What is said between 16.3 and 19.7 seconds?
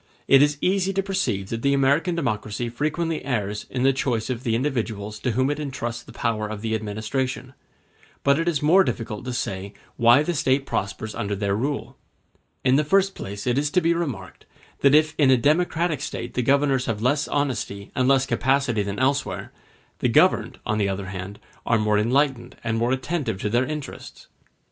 the governors have less honesty and less capacity than elsewhere,